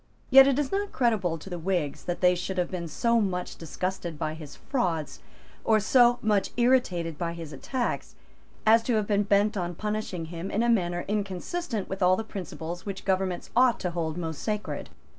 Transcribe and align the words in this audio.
Yet 0.31 0.47
it 0.47 0.57
is 0.57 0.71
not 0.71 0.91
creditable 0.91 1.37
to 1.37 1.47
the 1.47 1.59
Whigs 1.59 2.05
that 2.05 2.21
they 2.21 2.33
should 2.33 2.57
have 2.57 2.71
been 2.71 2.87
so 2.87 3.21
much 3.21 3.55
disgusted 3.55 4.17
by 4.17 4.33
his 4.33 4.55
frauds, 4.55 5.19
or 5.63 5.79
so 5.79 6.17
much 6.23 6.49
irritated 6.57 7.19
by 7.19 7.33
his 7.33 7.53
attacks, 7.53 8.15
as 8.65 8.81
to 8.81 8.95
have 8.95 9.05
been 9.05 9.21
bent 9.21 9.55
on 9.55 9.75
punishing 9.75 10.25
him 10.33 10.49
in 10.49 10.63
a 10.63 10.69
manner 10.69 11.05
inconsistent 11.07 11.87
with 11.87 12.01
all 12.01 12.15
the 12.15 12.23
principles 12.23 12.83
which 12.83 13.05
governments 13.05 13.51
ought 13.55 13.79
to 13.81 13.91
hold 13.91 14.17
most 14.17 14.41
sacred. 14.41 14.89